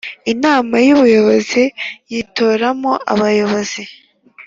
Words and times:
Inama 0.33 0.75
y 0.85 0.89
ubuyobozi 0.95 1.63
yitoramo 2.11 2.91
abayobozi 3.13 3.83